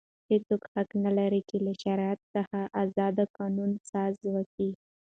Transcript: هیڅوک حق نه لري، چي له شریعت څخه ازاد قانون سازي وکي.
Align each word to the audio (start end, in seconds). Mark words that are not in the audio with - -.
هیڅوک 0.31 0.61
حق 0.73 0.89
نه 1.03 1.11
لري، 1.17 1.41
چي 1.49 1.57
له 1.65 1.73
شریعت 1.83 2.19
څخه 2.35 2.59
ازاد 2.83 3.15
قانون 3.37 3.71
سازي 3.91 4.27
وکي. 4.35 4.69